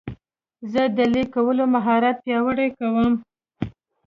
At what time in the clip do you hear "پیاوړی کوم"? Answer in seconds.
2.25-3.13